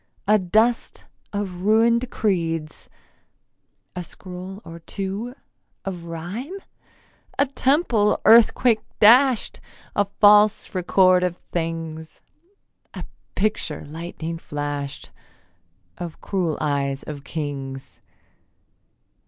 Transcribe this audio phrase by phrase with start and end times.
[0.27, 2.89] A dust of ruin'd creeds,
[3.95, 5.35] A scroll or two
[5.85, 6.55] of rhyme?
[7.37, 9.59] A temple earthquake dasht?
[9.95, 12.23] A false record of things?
[12.95, 15.11] A picture lightning flasht
[15.99, 18.01] Of cruel eyes of kings?